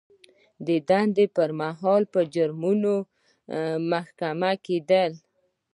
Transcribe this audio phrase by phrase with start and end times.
[0.67, 2.93] د دندې پر مهال په جرمونو
[3.91, 5.11] محکوم کیدل.